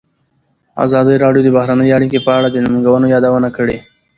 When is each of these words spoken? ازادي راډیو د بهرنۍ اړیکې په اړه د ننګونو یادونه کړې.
ازادي 0.85 1.15
راډیو 1.23 1.45
د 1.45 1.49
بهرنۍ 1.57 1.89
اړیکې 1.97 2.19
په 2.25 2.31
اړه 2.37 2.47
د 2.51 2.57
ننګونو 2.65 3.05
یادونه 3.13 3.49
کړې. 3.57 3.77